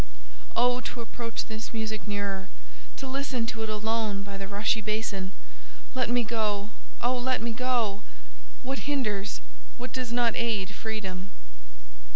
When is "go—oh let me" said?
6.23-7.51